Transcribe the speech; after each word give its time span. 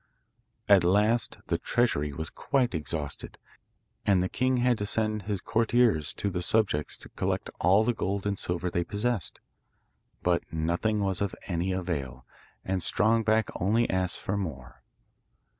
At 0.67 0.83
last 0.83 1.37
the 1.45 1.59
treasury 1.59 2.11
was 2.11 2.31
quite 2.31 2.73
exhausted, 2.73 3.37
and 4.03 4.19
the 4.19 4.29
king 4.29 4.57
had 4.57 4.79
to 4.79 4.87
send 4.87 5.21
his 5.21 5.41
courtiers 5.41 6.15
to 6.15 6.31
his 6.31 6.47
subjects 6.47 6.97
to 6.97 7.09
collect 7.09 7.51
all 7.59 7.83
the 7.83 7.93
gold 7.93 8.25
and 8.25 8.39
silver 8.39 8.71
they 8.71 8.83
possessed. 8.83 9.39
But 10.23 10.51
nothing 10.51 11.01
was 11.01 11.21
of 11.21 11.35
any 11.45 11.71
avail, 11.71 12.25
and 12.65 12.81
Strong 12.81 13.25
Back 13.25 13.49
only 13.57 13.87
asked 13.91 14.17
for 14.19 14.35
more. 14.37 14.81